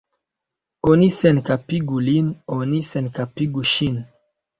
[0.93, 4.01] Oni senkapigu lin, oni senkapigu ŝin!